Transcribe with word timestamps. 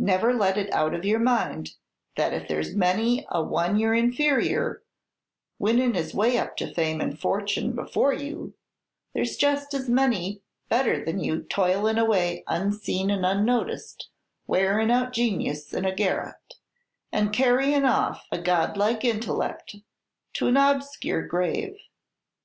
Never 0.00 0.34
let 0.34 0.58
it 0.58 0.68
out 0.72 0.94
of 0.94 1.04
your 1.04 1.20
mind 1.20 1.74
that 2.16 2.34
if 2.34 2.48
there's 2.48 2.74
many 2.74 3.24
a 3.28 3.40
one 3.40 3.76
your 3.78 3.94
inferior, 3.94 4.82
winnin' 5.60 5.94
his 5.94 6.12
way 6.12 6.38
up 6.38 6.56
to 6.56 6.74
fame 6.74 7.00
and 7.00 7.16
fortune 7.20 7.70
before 7.76 8.12
you, 8.12 8.54
there's 9.14 9.36
just 9.36 9.72
as 9.72 9.88
many 9.88 10.42
better 10.68 11.04
than 11.04 11.20
you 11.20 11.42
toilin' 11.44 11.98
away 11.98 12.42
unseen 12.48 13.12
and 13.12 13.24
unnoticed, 13.24 14.08
wearin' 14.48 14.90
out 14.90 15.12
genius 15.12 15.72
in 15.72 15.84
a 15.84 15.94
garret, 15.94 16.54
and 17.12 17.32
carryin' 17.32 17.84
off 17.84 18.26
a 18.32 18.38
Godlike 18.40 19.04
intellect 19.04 19.76
to 20.32 20.48
an 20.48 20.56
obscure 20.56 21.24
grave!" 21.24 21.76